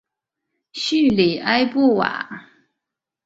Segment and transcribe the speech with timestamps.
[0.71, 2.47] 叙里埃布瓦。